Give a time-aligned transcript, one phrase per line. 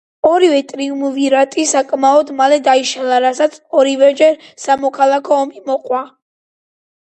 [0.27, 6.05] ორივე ტრიუმვირატი საკმაოდ მალე დაიშალა რასაც ორივეჯერ სამოქალაქო ომი მოყვა.